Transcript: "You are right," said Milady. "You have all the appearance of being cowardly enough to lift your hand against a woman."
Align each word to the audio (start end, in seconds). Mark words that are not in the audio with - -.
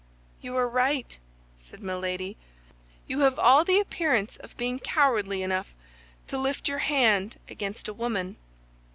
"You 0.41 0.57
are 0.57 0.67
right," 0.67 1.15
said 1.59 1.83
Milady. 1.83 2.35
"You 3.05 3.19
have 3.19 3.37
all 3.37 3.63
the 3.63 3.79
appearance 3.79 4.35
of 4.37 4.57
being 4.57 4.79
cowardly 4.79 5.43
enough 5.43 5.75
to 6.27 6.39
lift 6.39 6.67
your 6.67 6.79
hand 6.79 7.37
against 7.47 7.87
a 7.87 7.93
woman." 7.93 8.37